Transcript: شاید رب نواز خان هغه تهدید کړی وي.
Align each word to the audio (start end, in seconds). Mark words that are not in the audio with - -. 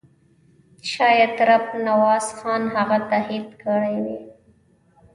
شاید 0.91 1.41
رب 1.41 1.75
نواز 1.85 2.27
خان 2.39 2.61
هغه 2.75 2.97
تهدید 3.11 3.47
کړی 3.63 3.95
وي. 4.03 4.19